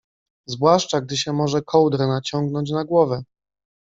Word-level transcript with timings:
zwłaszcza, 0.47 1.01
gdy 1.01 1.17
się 1.17 1.33
może 1.33 1.61
kołdrę 1.61 2.07
naciągnąć 2.07 2.69
na 2.71 2.85
głowę. 2.85 3.23